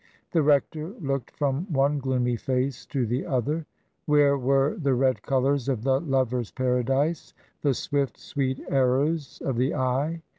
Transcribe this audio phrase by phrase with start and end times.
[0.31, 3.67] The rector looked from one gloomy face to the other.
[4.07, 9.75] Where were the red colours of the lover's paradise, the swift, sweet arrows of the
[9.75, 10.23] eye